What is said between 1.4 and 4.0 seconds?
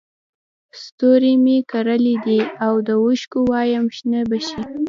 مې کرلي دي د اوښکو وایم